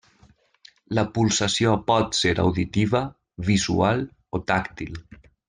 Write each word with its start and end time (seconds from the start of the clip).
La 0.99 1.03
pulsació 1.17 1.73
pot 1.91 2.17
ser 2.21 2.33
auditiva, 2.45 3.03
visual 3.51 4.03
o 4.39 4.43
tàctil. 4.51 4.99